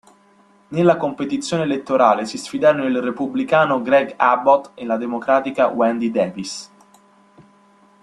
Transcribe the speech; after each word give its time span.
Nella 0.69 0.97
competizione 0.97 1.61
elettorale 1.61 2.25
si 2.25 2.39
sfidarono 2.39 2.85
il 2.85 2.99
repubblicano 3.03 3.83
Greg 3.83 4.15
Abbott 4.17 4.71
e 4.73 4.83
la 4.83 4.97
democratica 4.97 5.67
Wendy 5.67 6.09
Davis. 6.09 6.71